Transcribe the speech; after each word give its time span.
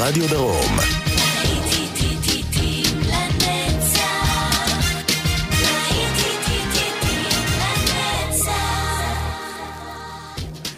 וברדיו 0.00 0.28
דרום. 0.28 0.76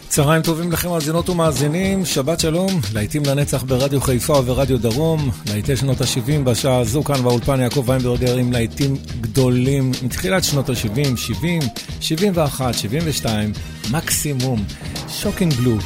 צהריים 0.09 0.41
טובים 0.41 0.71
לכם 0.71 0.89
מאזינות 0.89 1.29
ומאזינים, 1.29 2.05
שבת 2.05 2.39
שלום, 2.39 2.81
להיטים 2.93 3.23
לנצח 3.25 3.63
ברדיו 3.63 4.01
חיפה 4.01 4.33
וברדיו 4.33 4.77
דרום, 4.77 5.29
להיטי 5.45 5.75
שנות 5.75 6.01
ה-70 6.01 6.43
בשעה 6.43 6.79
הזו 6.79 7.03
כאן 7.03 7.23
באולפן 7.23 7.59
יעקב 7.59 7.83
ויינברגר 7.87 8.37
עם 8.37 8.51
להיטים 8.51 8.95
גדולים 9.21 9.91
מתחילת 10.01 10.43
שנות 10.43 10.69
ה-70, 10.69 11.17
70, 11.17 11.61
71, 11.99 12.73
72, 12.73 13.51
מקסימום, 13.91 14.63
שוקינג 15.09 15.53
בלו, 15.53 15.77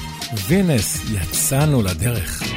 וינס, 0.48 0.98
יצאנו 1.14 1.81
לדרך. 1.81 2.56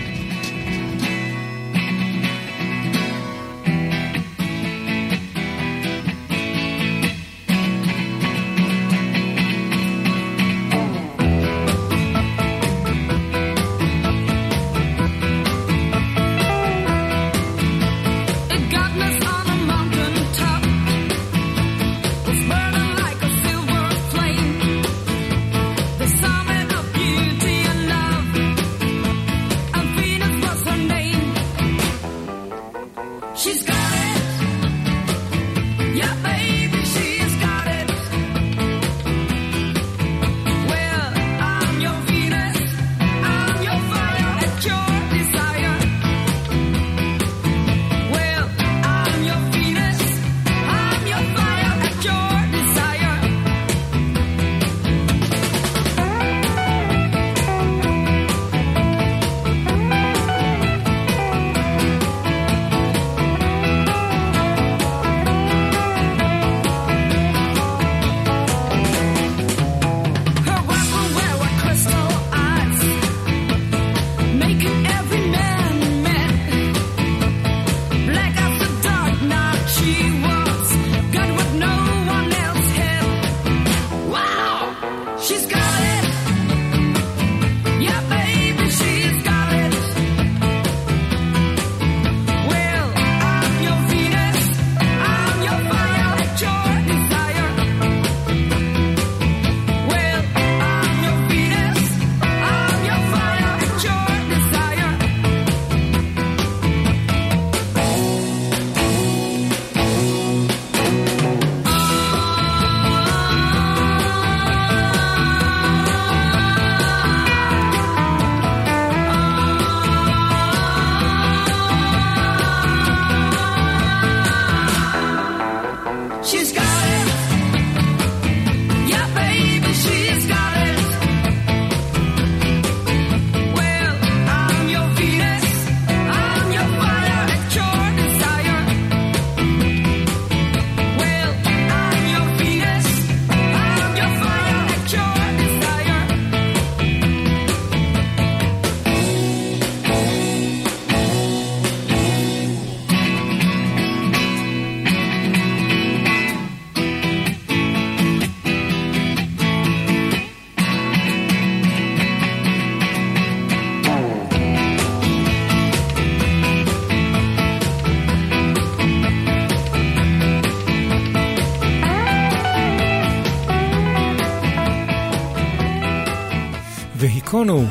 והיכונו 177.51 177.67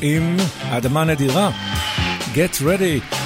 עם 0.00 0.36
אדמה 0.70 1.04
נדירה, 1.04 1.50
Get 2.34 2.60
Ready. 2.62 3.21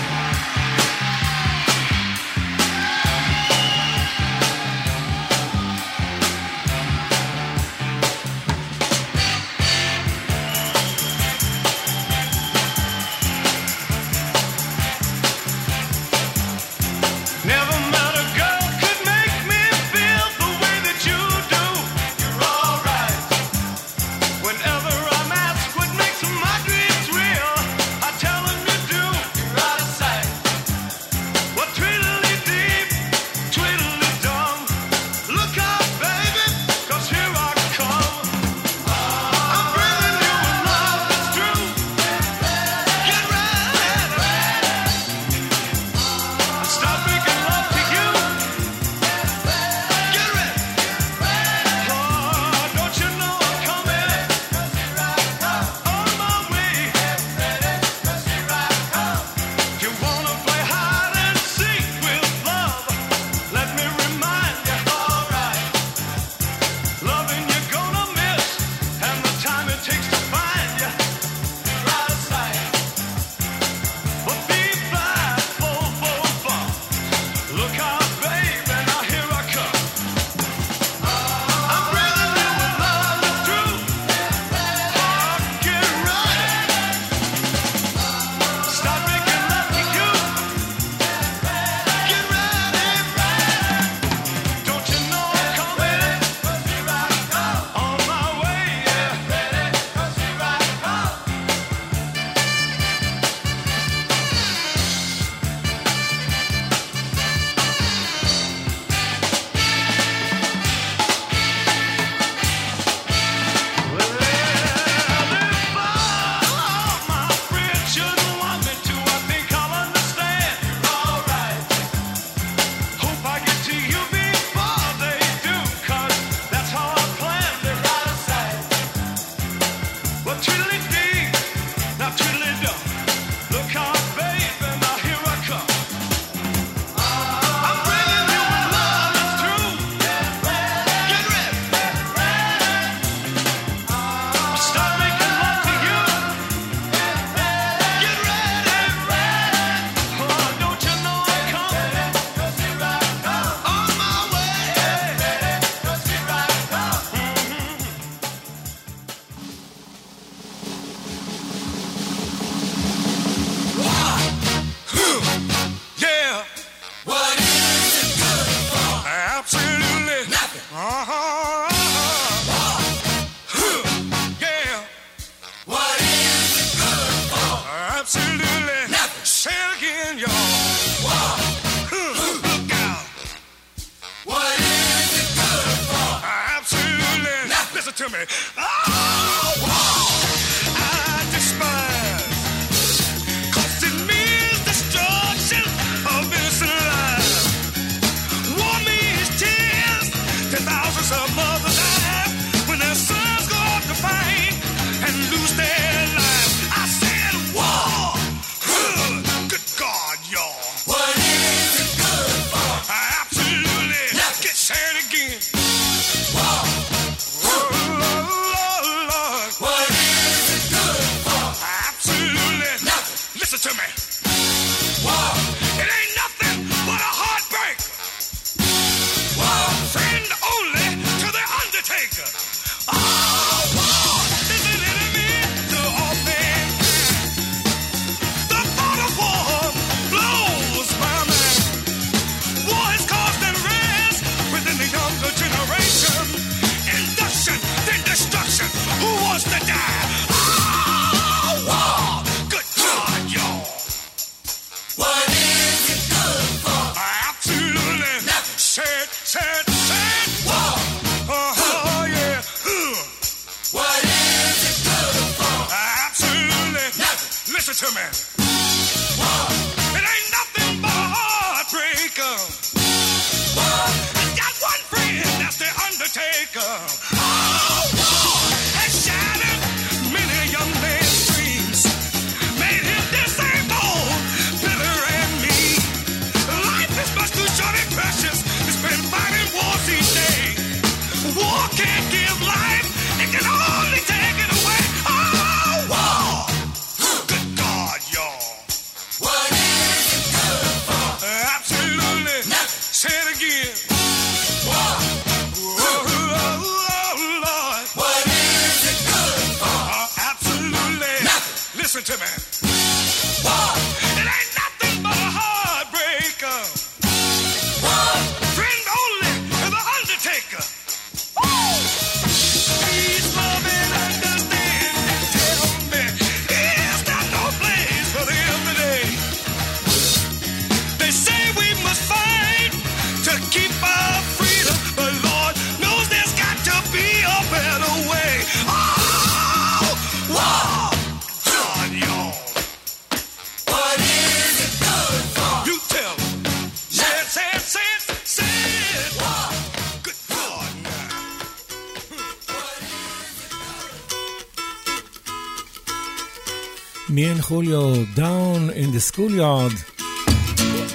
Me 357.15 357.23
and 357.25 357.41
Julio, 357.41 358.05
Down 358.15 358.69
in 358.71 358.91
the 358.91 358.99
Schoolyard. 358.99 359.73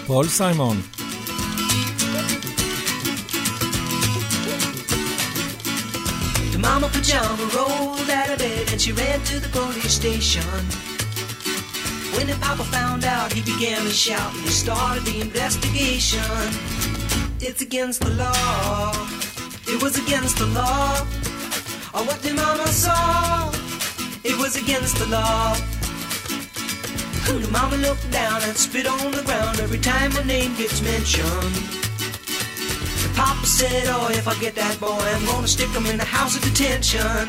פול 0.06 0.28
סיימון. 0.28 0.82
The 6.52 6.58
mama 6.58 6.88
pajama 6.88 7.44
rolled 7.56 8.10
out 8.18 8.30
of 8.30 8.38
bed 8.38 8.64
and 8.72 8.80
she 8.80 8.92
ran 8.92 9.20
to 9.30 9.36
the 9.44 9.50
police 9.58 9.94
station. 10.02 10.60
When 12.14 12.26
the 12.32 12.38
papa 12.46 12.64
found 12.76 13.04
out, 13.04 13.32
he 13.36 13.42
began 13.52 13.80
to 13.88 13.94
shout 14.04 14.32
and 14.36 14.42
he 14.48 14.52
started 14.64 15.04
the 15.04 15.20
investigation. 15.20 16.46
It's 17.46 17.60
against 17.68 18.00
the 18.06 18.12
law. 18.24 18.92
It 19.72 19.82
was 19.82 19.94
against 20.04 20.36
the 20.38 20.48
law. 20.60 20.88
Or 21.94 22.02
what 22.08 22.18
the 22.22 22.32
mama 22.42 22.68
saw. 22.68 23.50
It 24.30 24.36
was 24.42 24.52
against 24.62 24.94
the 25.02 25.06
law. 25.06 25.56
The 27.25 27.49
mama 27.51 27.77
looked 27.77 28.09
down 28.11 28.41
and 28.43 28.55
spit 28.57 28.87
on 28.87 29.11
the 29.11 29.23
ground 29.23 29.59
every 29.59 29.79
time 29.79 30.11
her 30.11 30.23
name 30.23 30.55
gets 30.55 30.81
mentioned. 30.81 31.55
The 33.03 33.11
papa 33.15 33.45
said, 33.45 33.85
Oh, 33.87 34.09
if 34.11 34.27
I 34.27 34.35
get 34.39 34.55
that 34.55 34.79
boy, 34.79 34.99
I'm 34.99 35.25
gonna 35.25 35.47
stick 35.47 35.69
him 35.69 35.85
in 35.85 35.97
the 35.97 36.05
house 36.05 36.35
of 36.35 36.41
detention. 36.43 37.27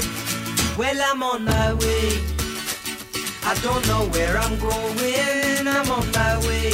Well, 0.79 0.99
I'm 1.01 1.23
on 1.23 1.45
my 1.45 1.75
way. 1.75 2.09
I 3.45 3.55
don't 3.63 3.87
know 3.87 4.07
where 4.15 4.39
I'm 4.39 4.59
going. 4.59 5.69
I'm 5.69 5.91
on 5.91 6.11
my 6.13 6.39
way. 6.47 6.73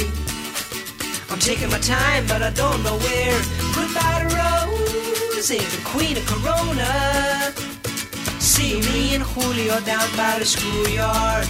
I'm 1.29 1.39
taking 1.39 1.69
my 1.69 1.79
time, 1.79 2.25
but 2.27 2.41
I 2.41 2.51
don't 2.51 2.81
know 2.83 2.97
where. 2.97 3.39
Goodbye 3.75 4.19
to 4.23 4.29
Rose, 4.39 5.49
the 5.49 5.81
queen 5.83 6.17
of 6.17 6.25
Corona. 6.25 7.53
See 8.39 8.79
me 8.81 9.15
and 9.15 9.23
Julio 9.23 9.79
down 9.81 10.07
by 10.15 10.39
the 10.39 10.45
schoolyard. 10.45 11.47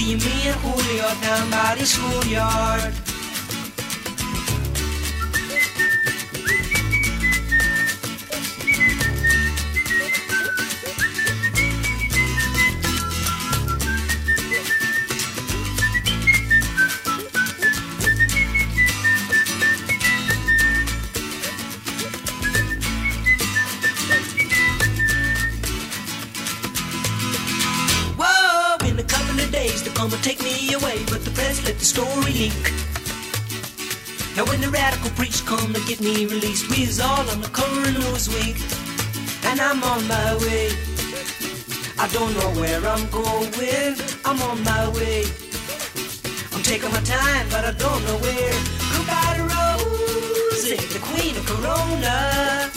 I'll 0.00 0.06
see 0.06 0.14
me 0.14 0.48
and 0.48 0.56
Julio 0.60 1.20
down 1.20 1.50
by 1.50 1.74
the 1.78 1.84
schoolyard. 1.84 3.09
Of 30.04 30.10
days 30.10 30.22
take 30.22 30.42
me 30.42 30.72
away, 30.72 31.04
but 31.06 31.24
the 31.24 31.30
press 31.30 31.64
let 31.66 31.78
the 31.78 31.84
story 31.84 32.32
leak. 32.32 32.64
Now 34.36 34.44
when 34.46 34.60
the 34.60 34.70
radical 34.70 35.10
preach 35.10 35.44
come 35.44 35.72
to 35.72 35.80
get 35.86 36.00
me 36.00 36.26
released, 36.26 36.70
we 36.70 36.84
is 36.84 37.00
all 37.00 37.28
on 37.28 37.40
the 37.40 37.48
cover 37.48 37.82
of 37.82 37.94
Newsweek, 37.94 38.56
and 39.50 39.60
I'm 39.60 39.82
on 39.82 40.06
my 40.08 40.36
way. 40.44 40.72
I 41.98 42.08
don't 42.08 42.32
know 42.38 42.50
where 42.60 42.80
I'm 42.86 43.06
going, 43.10 43.96
I'm 44.24 44.40
on 44.42 44.62
my 44.64 44.88
way. 44.96 45.24
I'm 46.52 46.62
taking 46.62 46.90
my 46.92 47.02
time, 47.02 47.46
but 47.50 47.64
I 47.64 47.72
don't 47.72 48.02
know 48.06 48.18
where. 48.24 48.56
Goodbye 48.92 49.34
to 49.36 49.44
Rosie, 49.52 50.80
the 50.94 51.00
queen 51.02 51.36
of 51.36 51.44
Corona. 51.46 52.70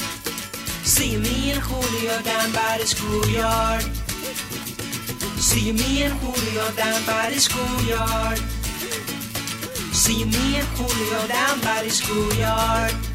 See 0.84 1.18
me 1.18 1.52
and 1.52 1.62
Julio 1.62 2.22
down 2.22 2.52
by 2.52 2.78
the 2.80 2.86
schoolyard. 2.86 4.03
See 5.54 5.72
me 5.72 6.02
and 6.02 6.14
Julio 6.16 6.72
down 6.72 7.06
by 7.06 7.30
the 7.30 7.40
schoolyard. 7.40 8.40
See 9.94 10.26
me 10.26 10.56
and 10.58 10.68
Julio 10.70 11.28
down 11.28 11.60
by 11.62 11.84
the 11.84 11.92
schoolyard. 11.92 13.13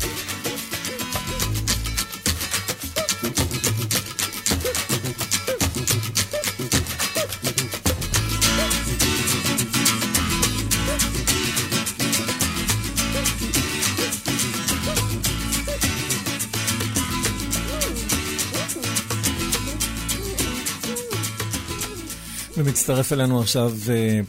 ומצטרף 22.78 23.12
אלינו 23.12 23.40
עכשיו 23.40 23.72
אה, 23.90 24.20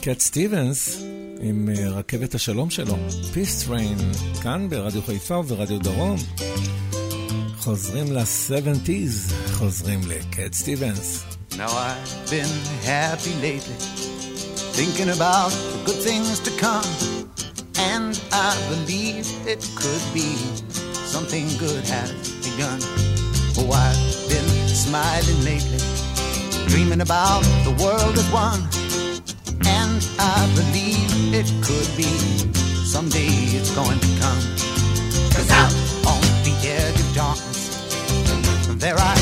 קט 0.00 0.20
סטיבנס 0.20 1.02
עם 1.40 1.68
אה, 1.68 1.88
רכבת 1.88 2.34
השלום 2.34 2.70
שלו, 2.70 2.96
Peace 3.34 3.68
Train, 3.68 4.18
כאן 4.42 4.68
ברדיו 4.68 5.02
חיפה 5.02 5.36
וברדיו 5.36 5.78
דרום. 5.78 6.16
חוזרים 7.58 8.12
ל-70's, 8.12 9.34
חוזרים 9.52 10.00
לקט 10.08 10.52
סטיבנס. 10.52 11.24
Now 11.50 11.56
I've 11.56 12.30
been 12.30 12.54
happy 12.84 13.34
lately, 13.42 13.78
thinking 14.78 15.10
about 15.18 15.50
the 15.72 15.80
good 15.86 16.00
things 16.08 16.40
to 16.46 16.50
come. 16.64 16.88
And 17.94 18.12
I 18.32 18.50
believe 18.72 19.26
it 19.52 19.60
could 19.80 20.04
be 20.14 20.30
something 21.14 21.46
good 21.64 21.84
has 21.94 22.10
begun. 22.46 22.78
Oh, 23.58 23.70
I've 23.86 24.02
been 24.30 24.48
smiling 24.86 25.40
lately, 25.50 25.80
dreaming 26.68 27.00
about 27.00 27.42
the 27.64 27.70
world 27.82 28.16
as 28.16 28.30
one. 28.30 28.60
And 29.66 30.00
I 30.18 30.38
believe 30.54 31.34
it 31.34 31.48
could 31.64 31.88
be 31.96 32.12
someday 32.84 33.32
it's 33.56 33.74
going 33.74 33.98
to 33.98 34.10
come. 34.20 34.42
Cause 35.32 35.50
out 35.50 35.72
on 36.06 36.20
the 36.44 36.54
edge 36.64 37.00
of 37.00 37.14
darkness, 37.14 37.68
there 38.78 38.94
rides 38.94 39.17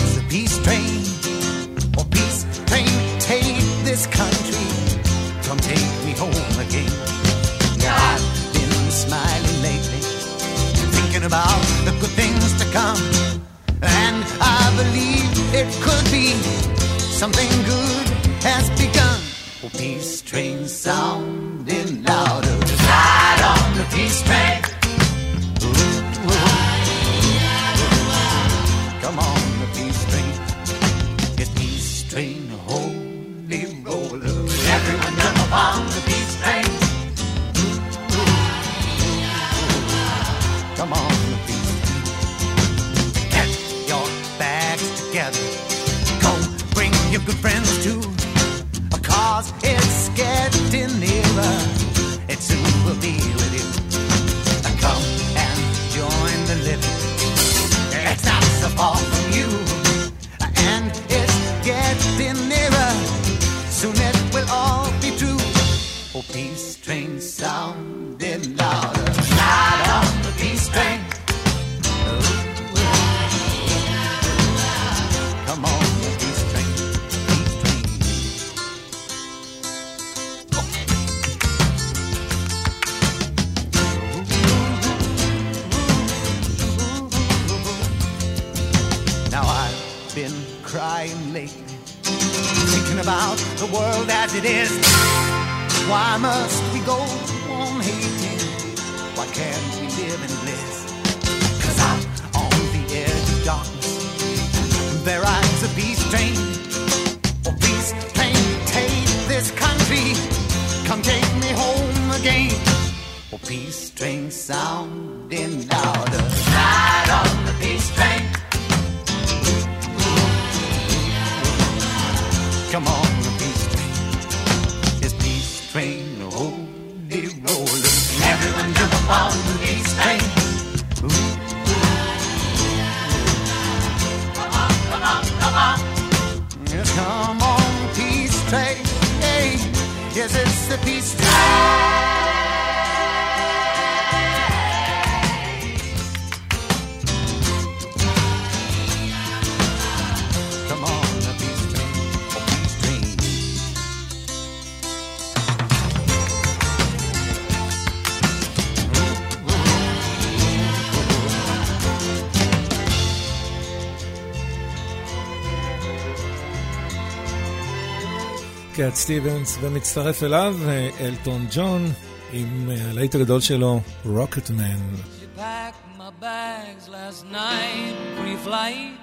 סטיבנס, 168.97 169.59
ומצטרף 169.61 170.23
אליו 170.23 170.56
אה, 170.69 170.89
אלטון 171.00 171.47
ג'ון 171.54 171.85
עם 172.32 172.71
אה, 172.71 172.91
הלהיט 172.91 173.15
הגדול 173.15 173.41
שלו, 173.41 173.80
רוקטמן. 174.04 174.95
You 175.21 175.39
packed 175.39 175.99
my 175.99 176.11
bags 176.23 176.89
last 176.89 177.25
night, 177.32 177.95
pre-flight. 178.19 178.97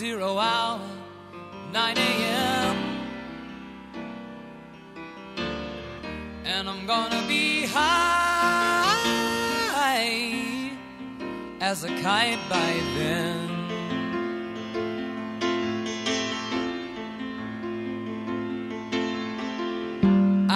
Zero 0.00 0.38
hour, 0.38 0.80
9 1.72 1.98
a.m. 1.98 2.76
And 6.44 6.64
I'm 6.70 6.86
gonna 6.86 7.22
be 7.28 7.66
high 7.66 8.98
as 11.60 11.78
a 11.84 11.90
kite 12.04 12.42
by 12.48 12.70
then. 12.96 13.47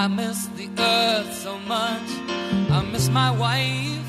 I 0.02 0.08
miss 0.08 0.46
the 0.56 0.68
earth 0.78 1.32
so 1.32 1.56
much. 1.60 2.08
I 2.72 2.82
miss 2.90 3.08
my 3.08 3.30
wife. 3.30 4.00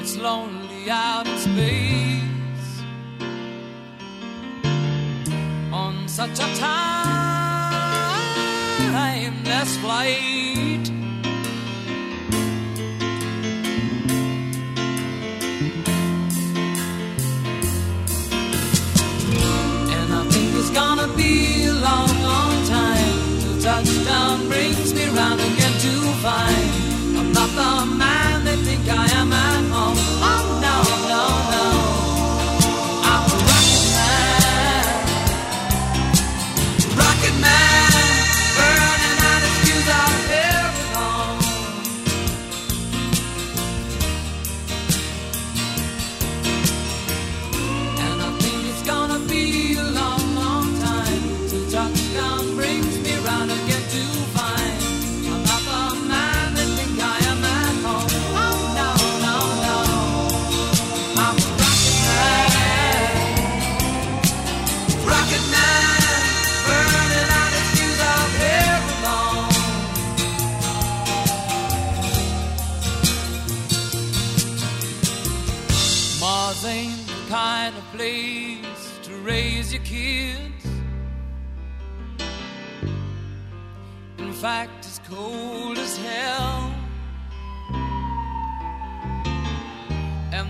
It's 0.00 0.16
lonely 0.16 0.88
out 0.88 1.26
in 1.26 1.36
space 1.36 2.82
on 5.70 6.08
such 6.08 6.38
a 6.40 6.48
timeless 9.36 9.76
flight. 9.76 10.88
And 19.98 20.08
I 20.14 20.24
think 20.30 20.54
it's 20.54 20.70
gonna 20.70 21.08
be 21.14 21.59
long, 21.80 22.12
long 22.22 22.54
time. 22.66 23.40
Till 23.40 23.58
touchdown 23.60 24.48
brings 24.48 24.92
me 24.94 25.04
round 25.08 25.40
again 25.40 25.74
to 25.84 25.92
find 26.24 26.59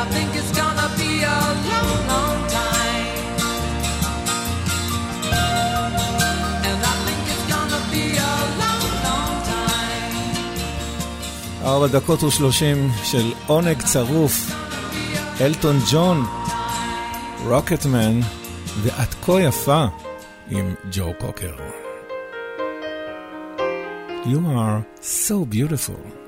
I 0.00 0.04
think 0.14 0.30
it's 0.40 0.52
gonna 0.60 0.88
be 1.00 1.10
a 1.36 1.38
long, 1.68 1.98
long 2.12 2.38
time. 2.58 3.14
And 6.68 6.80
I 6.92 6.94
think 7.06 7.22
it's 7.32 7.46
gonna 7.52 7.82
be 7.94 8.04
a 8.30 8.34
long, 8.62 8.86
long 9.06 9.36
time. 9.52 10.12
ארבע 11.64 11.86
דקות 11.86 12.22
ושלושים 12.22 12.90
של 13.04 13.32
עונג 13.46 13.82
צרוף, 13.82 14.52
אלטון 15.40 15.78
ג'ון, 15.92 16.26
רוקטמן, 17.44 18.20
ואת 18.82 19.14
כה 19.24 19.40
יפה 19.40 19.84
עם 20.50 20.74
ג'ו 20.92 21.12
קוקר. 21.18 21.54
You 24.24 24.40
are 24.56 24.82
so 25.00 25.44
beautiful. 25.54 26.25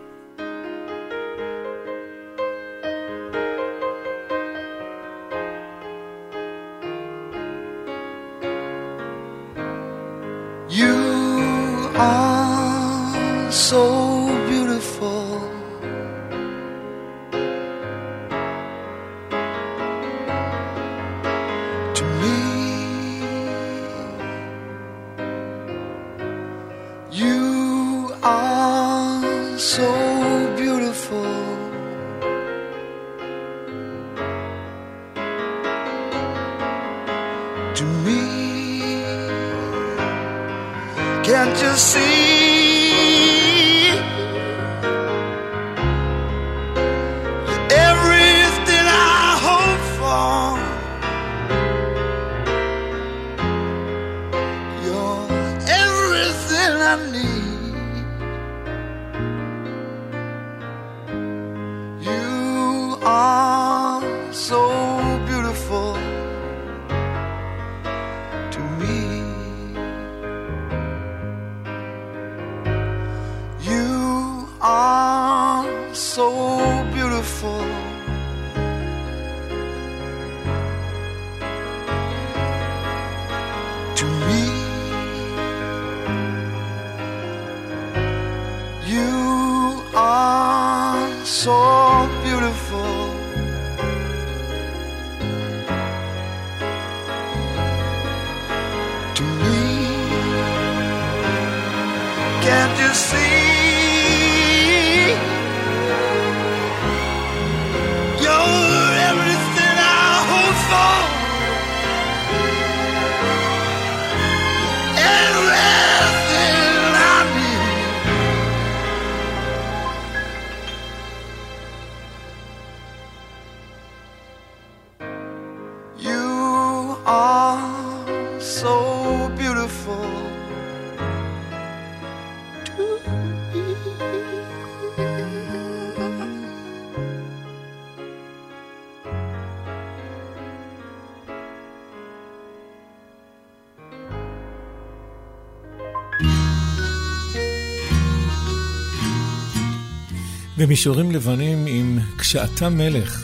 במישורים 150.58 151.12
לבנים 151.12 151.66
עם 151.68 152.00
כשאתה 152.18 152.70
מלך. 152.70 153.24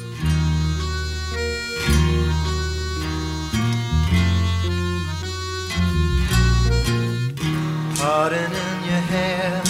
Pardon 8.01 8.51
in 8.65 8.77
your 8.89 9.03
hair, 9.13 9.61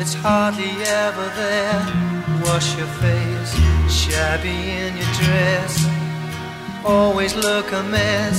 it's 0.00 0.14
hardly 0.14 0.72
ever 1.04 1.28
there. 1.42 1.82
Wash 2.44 2.68
your 2.78 2.92
face, 3.02 3.52
shabby 4.00 4.58
in 4.84 4.92
your 5.00 5.12
dress. 5.20 5.72
Always 6.84 7.32
look 7.46 7.66
a 7.80 7.82
mess, 7.82 8.36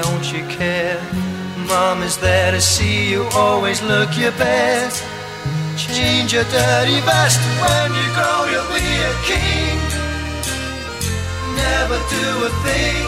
don't 0.00 0.26
you 0.34 0.42
care? 0.58 1.00
Mom 1.70 2.02
is 2.02 2.16
there 2.18 2.50
to 2.56 2.60
see 2.60 3.10
you, 3.12 3.20
always 3.34 3.80
look 3.82 4.10
your 4.22 4.32
best. 4.32 4.98
Change 5.76 6.28
your 6.36 6.44
dirty 6.44 7.00
vest 7.08 7.40
when 7.43 7.43
you 7.97 8.07
grow, 8.17 8.39
you'll 8.51 8.71
be 8.75 8.89
a 9.11 9.13
king. 9.31 9.77
Never 11.55 11.97
do 12.11 12.25
a 12.49 12.51
thing. 12.67 13.05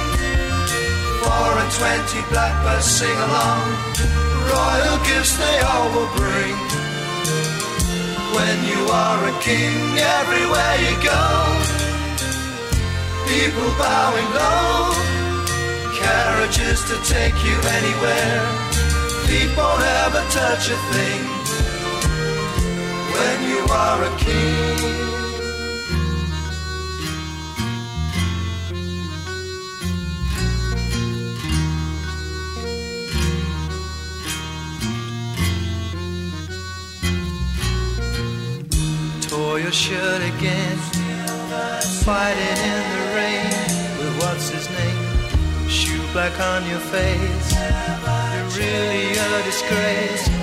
Four 1.21 1.51
and 1.61 1.71
twenty 1.79 2.21
blackbirds 2.31 2.85
sing 2.85 3.17
along. 3.27 3.65
Royal 4.47 4.97
gifts 5.09 5.35
they 5.37 5.57
all 5.69 5.87
will 5.95 6.11
bring. 6.15 6.55
When 8.37 8.57
you 8.71 8.81
are 8.87 9.21
a 9.27 9.35
king, 9.41 9.77
everywhere 10.19 10.75
you 10.85 10.93
go, 11.03 11.23
people 13.27 13.69
bowing 13.81 14.29
low. 14.39 14.93
Carriages 15.97 16.79
to 16.89 16.95
take 17.03 17.37
you 17.43 17.57
anywhere. 17.77 18.41
Feet 19.25 19.51
won't 19.57 19.83
ever 20.05 20.23
touch 20.31 20.69
a 20.69 20.77
thing. 20.93 21.36
When 23.17 23.49
you 23.49 23.61
are 23.71 24.03
a 24.03 24.17
king. 24.17 24.77
Tore 39.27 39.59
your 39.59 39.71
shirt 39.71 40.21
again, 40.21 40.77
fighting 42.05 42.59
in 42.71 42.83
the 42.93 43.03
rain 43.15 43.49
with 43.97 44.13
what's 44.21 44.49
his 44.49 44.69
name? 44.69 45.67
Shoe 45.67 46.05
black 46.13 46.39
on 46.39 46.69
your 46.69 46.79
face, 46.79 47.51
you're 48.33 48.49
really 48.61 49.17
a 49.17 49.43
disgrace. 49.43 50.36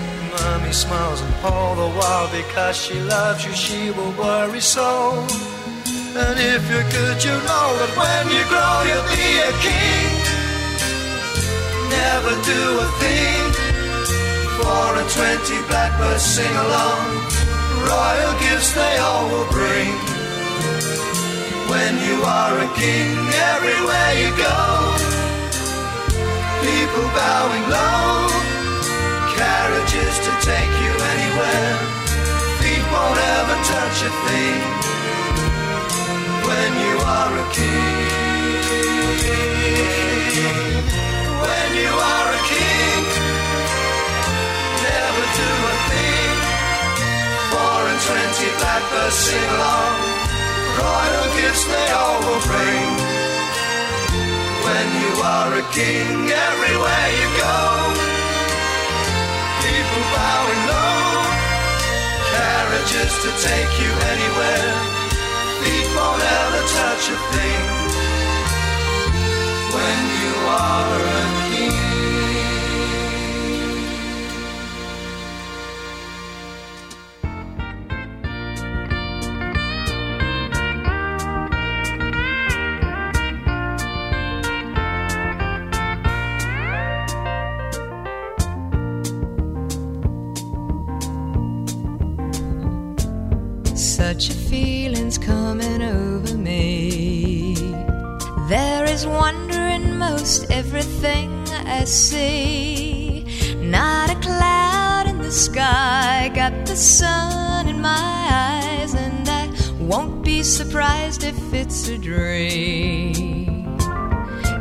Mommy 0.44 0.72
smiles 0.72 1.20
and 1.22 1.35
all 1.42 1.74
the 1.74 1.90
while 1.96 2.28
because 2.30 2.76
she 2.76 3.00
loves 3.00 3.44
you, 3.46 3.52
she 3.52 3.90
will 3.96 4.12
worry 4.12 4.61
so. 4.61 5.24
And 6.22 6.37
if 6.38 6.62
you're 6.70 6.88
good, 6.92 7.18
you 7.24 7.37
know 7.48 7.68
that 7.80 7.92
when 7.96 8.24
you 8.28 8.42
grow, 8.52 8.76
you'll 8.88 9.09
be 9.09 9.30
a 9.40 9.52
king. 9.64 10.12
Never 11.88 12.33
do 12.44 12.62
a 12.87 12.88
thing. 13.00 13.42
Four 14.61 14.88
and 15.00 15.09
twenty 15.16 15.59
blackbirds 15.68 16.22
sing 16.22 16.54
along. 16.66 17.02
Royal 17.88 18.35
gifts 18.44 18.72
they 18.76 18.94
all 19.00 19.24
will 19.33 19.48
bring. 19.48 19.96
When 21.72 21.92
you 22.07 22.16
are 22.22 22.57
a 22.61 22.70
king, 22.76 23.16
everywhere 23.50 24.12
you 24.22 24.30
go, 24.37 24.61
people 26.62 27.07
bowing 27.16 27.64
low, 27.72 28.28
carriages 29.37 30.14
to 30.27 30.33
take 30.40 30.73
you 30.85 30.92
anywhere, 31.14 31.75
feet 32.61 32.85
won't 32.92 33.18
ever 33.18 33.57
touch 33.66 33.99
a 34.07 34.12
thing. 34.27 34.61
When 36.49 36.70
you 36.85 36.94
are 37.03 37.33
a 37.35 37.47
king, 37.53 38.09
when 41.44 41.68
you 41.83 41.92
are 42.12 42.29
a 42.38 42.42
king, 42.53 43.03
never 44.87 45.25
do 45.40 45.51
a 45.73 45.77
thing. 45.90 46.35
Four 47.51 47.81
and 47.90 48.01
twenty 48.09 48.49
blackbirds 48.61 49.18
sing 49.27 49.49
along. 49.57 49.97
Royal 50.79 51.27
gifts 51.38 51.64
they 51.70 51.88
all 51.99 52.18
will 52.27 52.42
bring. 52.51 52.90
When 54.66 54.87
you 55.03 55.11
are 55.23 55.53
a 55.55 55.64
king, 55.73 56.31
everywhere 56.31 57.09
you 57.18 57.29
go, 57.40 58.04
people 59.85 60.05
bowing 60.16 60.62
low, 60.73 61.05
carriages 62.33 63.12
to 63.25 63.31
take 63.49 63.73
you 63.83 63.90
anywhere. 64.12 64.73
Feet 65.61 65.88
won't 65.97 66.23
ever 66.40 66.62
touch 66.79 67.05
a 67.14 67.18
thing. 67.33 67.64
When 69.75 70.01
you 70.20 70.35
are 70.49 71.43
I 101.85 101.87
see. 101.87 103.27
Not 103.61 104.09
a 104.09 104.14
cloud 104.14 105.05
in 105.07 105.18
the 105.18 105.31
sky, 105.31 106.31
got 106.35 106.64
the 106.64 106.77
sun 106.77 107.68
in 107.68 107.83
my 107.83 108.16
eyes, 108.33 108.94
and 108.94 109.29
I 109.29 109.51
won't 109.79 110.25
be 110.25 110.42
surprised 110.42 111.25
if 111.25 111.37
it's 111.53 111.88
a 111.88 111.99
dream. 111.99 113.77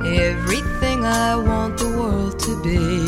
Everything 0.04 1.06
I 1.06 1.38
want 1.38 1.78
the 1.78 1.92
world 1.98 2.40
to 2.40 2.62
be 2.62 3.06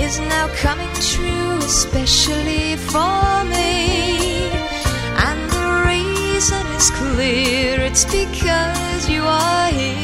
is 0.00 0.20
now 0.20 0.46
coming 0.54 0.94
true, 1.12 1.58
especially 1.58 2.76
for 2.76 3.44
me. 3.54 4.46
And 5.26 5.40
the 5.50 5.66
reason 5.90 6.64
is 6.78 6.88
clear 7.00 7.80
it's 7.80 8.04
because 8.04 9.08
you 9.10 9.24
are 9.24 9.70
here. 9.72 10.03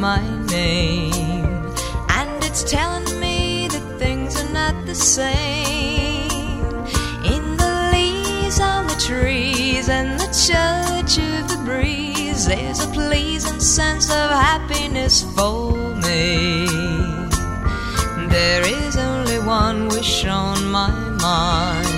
My 0.00 0.22
name, 0.46 1.44
and 2.08 2.44
it's 2.44 2.64
telling 2.64 3.20
me 3.20 3.68
that 3.68 3.98
things 3.98 4.42
are 4.42 4.50
not 4.50 4.86
the 4.86 4.94
same. 4.94 6.70
In 7.34 7.56
the 7.58 7.90
leaves 7.92 8.60
on 8.60 8.86
the 8.86 8.94
trees 8.94 9.90
and 9.90 10.18
the 10.18 10.30
touch 10.48 11.18
of 11.18 11.48
the 11.50 11.60
breeze, 11.66 12.46
there's 12.46 12.80
a 12.82 12.88
pleasing 12.88 13.60
sense 13.60 14.08
of 14.08 14.30
happiness 14.30 15.22
for 15.34 15.72
me. 16.06 16.66
There 18.28 18.64
is 18.66 18.96
only 18.96 19.38
one 19.38 19.88
wish 19.88 20.24
on 20.24 20.70
my 20.70 20.90
mind. 21.20 21.88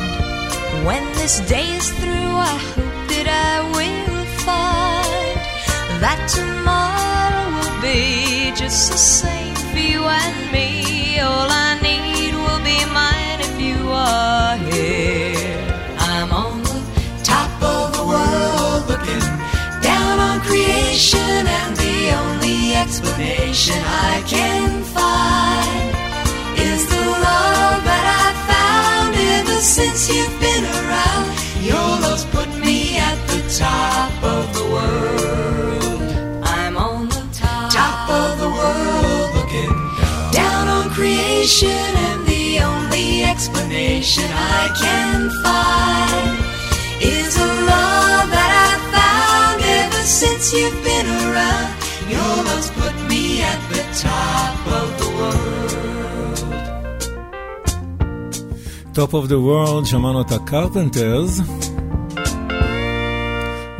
When 0.84 1.04
this 1.12 1.38
day 1.48 1.68
is 1.76 1.88
through, 1.92 2.34
I 2.50 2.56
hope 2.74 3.08
that 3.12 3.28
I 3.28 3.60
will 3.76 4.24
find 4.48 5.38
that 6.02 6.20
tomorrow 6.28 7.21
be 7.82 8.52
just 8.54 8.92
the 8.92 8.96
same 8.96 9.56
for 9.56 9.78
you 9.78 10.04
and 10.04 10.52
me. 10.52 11.18
All 11.18 11.50
I 11.50 11.78
need 11.82 12.32
will 12.32 12.62
be 12.62 12.78
mine 12.86 13.40
if 13.48 13.60
you 13.60 13.90
are 13.90 14.56
here. 14.56 15.58
I'm 15.98 16.30
on 16.30 16.62
the 16.62 16.80
top 17.24 17.50
of 17.60 17.92
the 17.96 18.04
world 18.06 18.86
looking 18.88 19.26
down 19.82 20.16
on 20.28 20.40
creation, 20.42 21.42
and 21.58 21.76
the 21.76 21.98
only 22.22 22.76
explanation 22.76 23.78
I 24.10 24.22
can 24.28 24.82
find 24.96 25.90
is 26.56 26.86
the 26.88 27.04
love 27.26 27.82
that 27.90 28.06
I've 28.22 28.40
found 28.52 29.12
ever 29.38 29.60
since 29.60 30.08
you've 30.08 30.38
been 30.38 30.64
around. 30.78 31.26
Your 31.60 31.88
love's 32.04 32.24
put 32.26 32.48
me 32.64 32.98
at 32.98 33.18
the 33.26 33.40
top. 33.58 34.11
station 41.46 41.90
and 42.08 42.26
the 42.26 42.60
only 42.60 43.24
explanation 43.24 44.28
I 44.60 44.62
can 44.84 45.18
find 45.44 46.34
is 47.02 47.36
a 47.36 47.50
love 47.72 48.26
that 48.36 48.52
I've 48.66 48.86
found 48.96 49.58
ever 49.80 50.02
since 50.20 50.44
you've 50.56 50.80
been 50.90 51.08
around. 51.22 51.70
You 52.08 52.18
almost 52.34 52.68
put 52.74 52.94
me 53.10 53.24
at 53.42 53.60
the 53.72 53.82
top 54.06 54.56
of 54.80 54.88
the 55.00 55.08
world. 55.18 55.70
Top 58.94 59.12
of 59.14 59.28
the 59.28 59.40
world, 59.40 59.86
שמענו 59.86 60.20
את 60.20 60.32
הקרפנטרס 60.32 61.40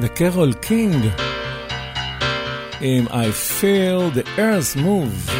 וקרול 0.01 0.53
קינג 0.53 1.05
עם 2.81 3.07
I 3.07 3.31
Feel 3.61 4.11
the 4.11 4.25
Earth 4.39 4.77
Move. 4.77 5.33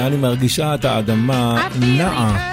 אני 0.00 0.16
מרגישה 0.16 0.74
את 0.74 0.84
האדמה 0.84 1.68
נעה. 1.80 2.52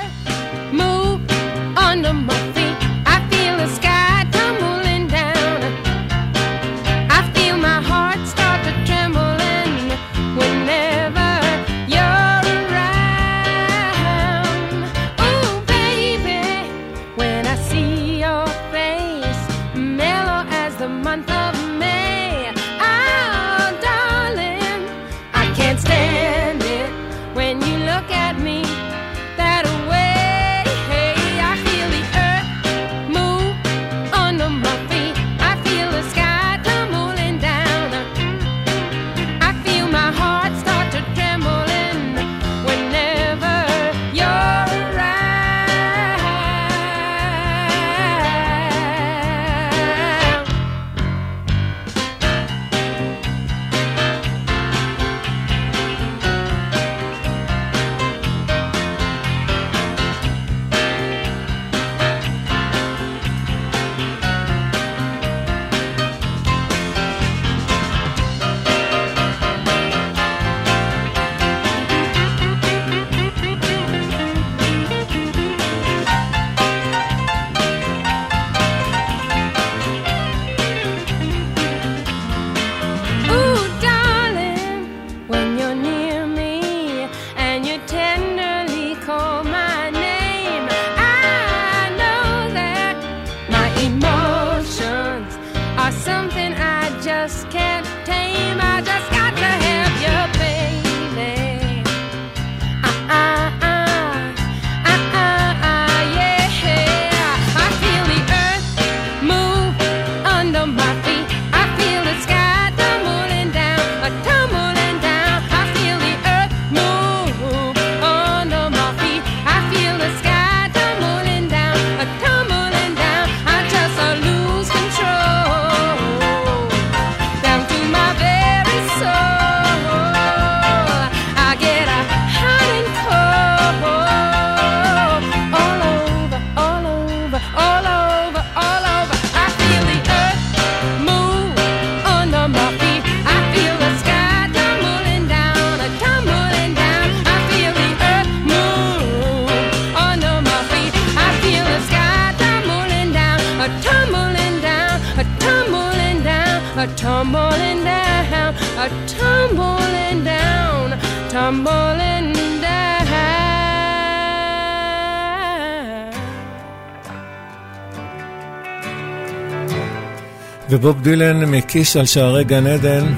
ובוב 170.82 171.02
דילן 171.02 171.46
מקיש 171.46 171.98
על 171.98 172.06
שערי 172.06 172.44
גן 172.44 172.68
עדן, 172.68 173.14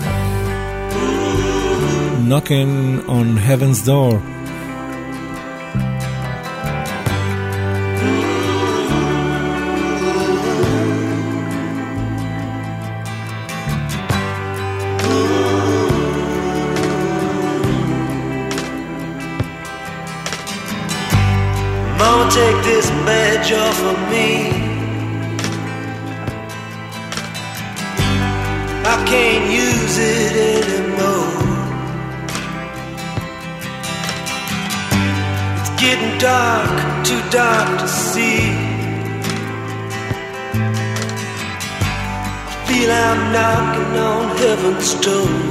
Knocking 2.28 3.07
on 3.07 3.38
Heaven's 3.47 3.86
Door. 3.86 4.16
Mama, 21.99 22.26
take 22.32 22.59
this 22.70 22.88
badge 23.05 23.51
off 23.53 23.80
of 23.91 24.01
dark 37.32 37.80
to 37.80 37.88
see. 37.88 38.52
I 42.44 42.66
feel 42.68 42.92
I'm 42.92 43.32
knocking 43.32 43.98
on 43.98 44.38
heaven's 44.38 44.94
door. 44.96 45.51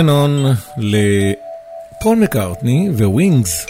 לנון 0.00 0.44
לפול 0.76 2.18
מקארטני 2.18 2.90
וווינגס. 2.90 3.66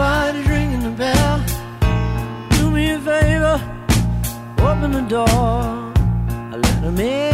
Somebody's 0.00 0.48
ringing 0.48 0.80
the 0.80 0.96
bell. 0.96 1.44
Do 2.52 2.70
me 2.70 2.92
a 2.92 2.98
favor, 2.98 3.60
open 4.60 4.92
the 4.92 5.02
door, 5.02 5.92
let 6.58 6.82
them 6.82 6.98
in. 6.98 7.29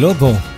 עם 0.00 0.49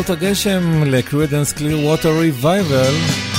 את 0.00 0.10
הגשם 0.10 0.84
לקרידנס 0.84 1.52
קליר 1.52 1.78
ווטר 1.78 2.18
ריבייבל. 2.18 3.29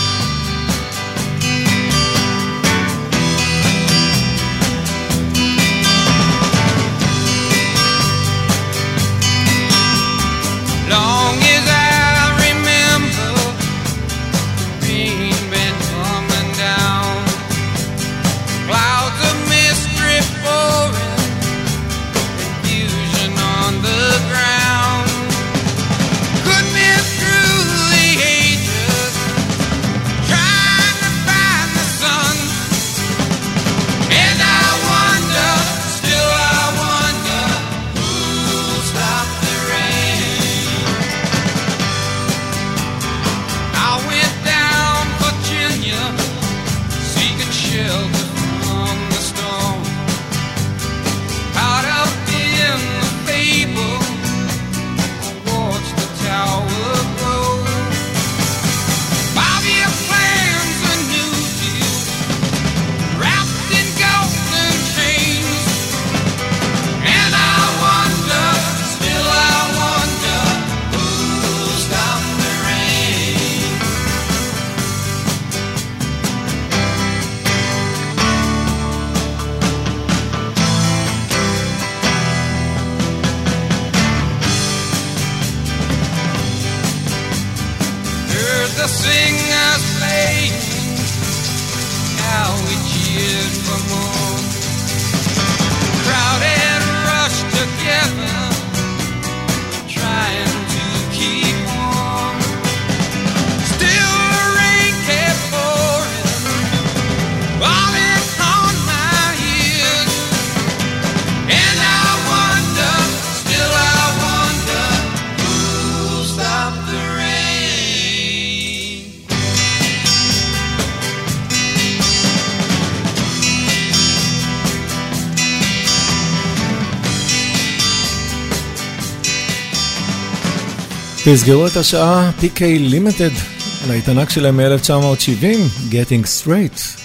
תסגרו 131.26 131.68
את 131.68 131.76
השעה, 131.76 132.32
PK 132.40 132.60
Limited, 132.92 133.42
על 133.84 133.92
שלהם 134.30 134.58
מ-1970, 134.58 135.92
Getting 135.92 136.26
Straight. 136.26 137.01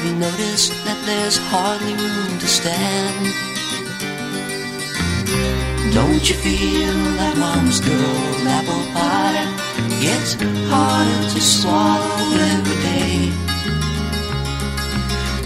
Have 0.00 0.08
you 0.08 0.16
noticed 0.16 0.72
that 0.86 0.96
there's 1.04 1.36
hardly 1.36 1.92
room 1.92 2.38
to 2.38 2.48
stand? 2.48 3.20
Don't 5.92 6.24
you 6.24 6.36
feel 6.40 6.96
that 7.20 7.36
mom's 7.36 7.84
good 7.84 8.46
apple 8.48 8.80
pie 8.96 9.44
gets 10.00 10.40
harder 10.72 11.28
to 11.28 11.40
swallow 11.42 12.32
every 12.32 12.80
day? 12.80 13.28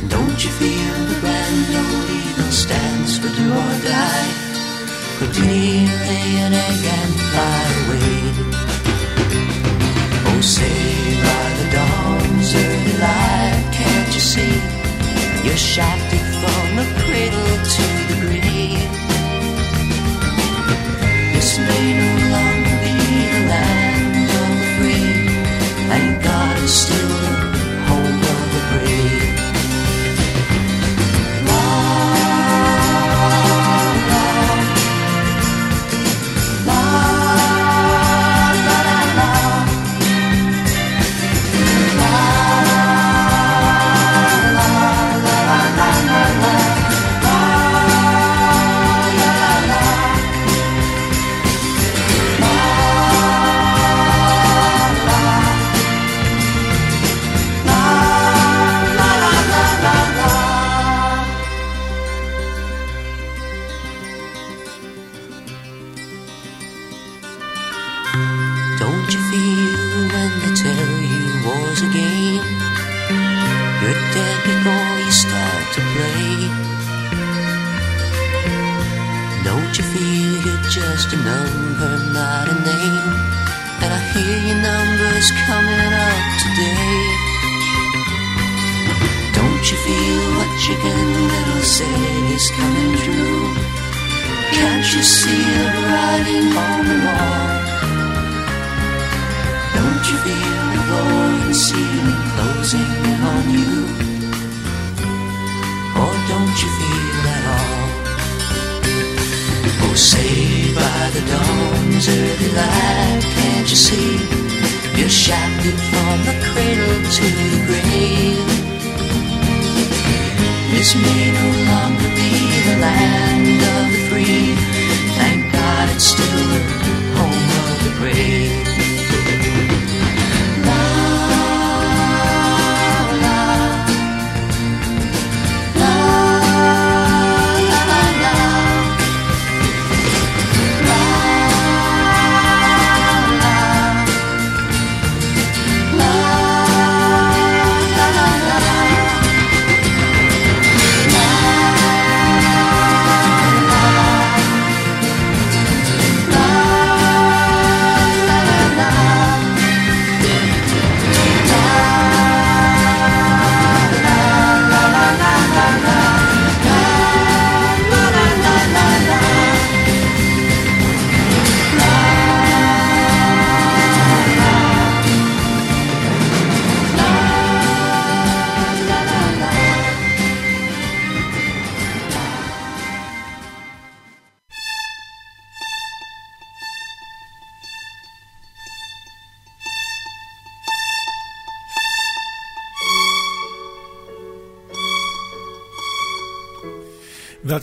Don't 0.07 0.38
you 0.38 0.50
feel 0.62 0.98
the 1.11 1.18
grand 1.18 1.74
old 1.74 2.07
eagle 2.14 2.55
stands 2.55 3.18
for 3.18 3.34
do 3.34 3.50
or 3.50 3.74
die? 3.82 4.30
Pretty 5.18 5.82
lay 6.07 6.30
an 6.46 6.55
egg 6.55 6.84
and 6.94 7.14
fly 7.26 7.59
away. 7.82 8.22
Oh, 10.30 10.40
say 10.40 10.78
by 11.26 11.44
the 11.59 11.66
dawn's 11.74 12.55
early 12.55 12.96
light 13.02 13.63
see. 14.35 14.61
You're 15.47 15.57
shafted 15.57 16.24
from 16.41 16.76
the 16.76 16.87
cradle 17.05 17.57
to 17.74 18.03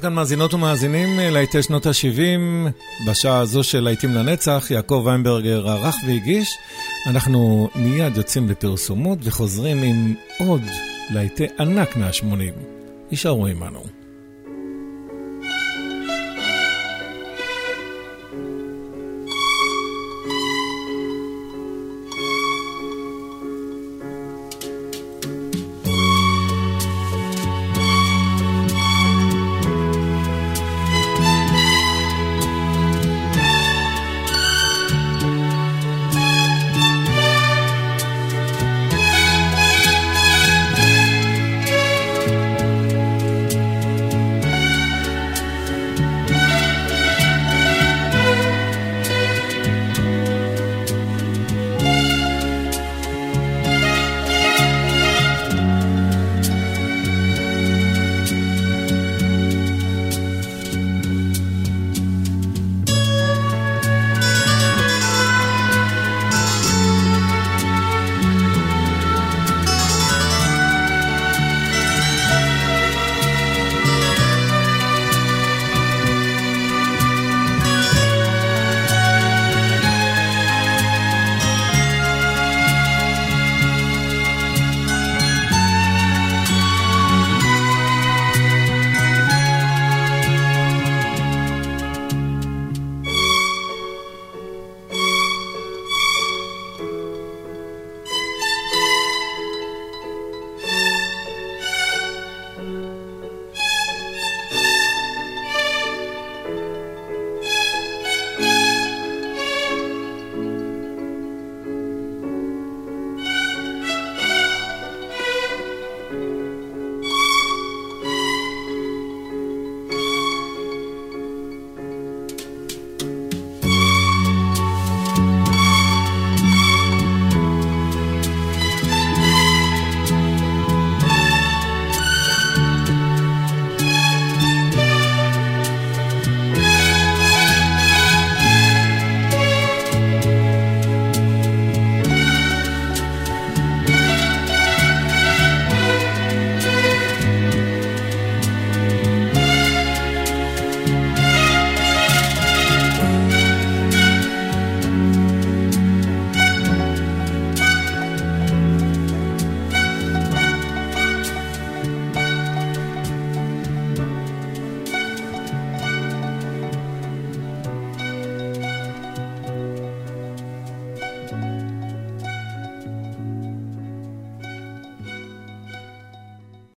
כאן 0.01 0.13
מאזינות 0.13 0.53
ומאזינים 0.53 1.19
להיטי 1.19 1.63
שנות 1.63 1.85
ה-70, 1.85 2.69
בשעה 3.07 3.39
הזו 3.39 3.63
של 3.63 3.79
להיטים 3.79 4.13
לנצח, 4.13 4.67
יעקב 4.71 5.03
ויינברגר 5.05 5.69
ערך 5.69 5.95
והגיש. 6.07 6.57
אנחנו 7.07 7.69
מיד 7.75 8.17
יוצאים 8.17 8.49
לפרסומות 8.49 9.19
וחוזרים 9.23 9.83
עם 9.83 10.15
עוד 10.39 10.61
להיטי 11.09 11.45
ענק 11.59 11.95
מה-80. 11.95 12.25
יישארו 13.11 13.47
עמנו. 13.47 14.00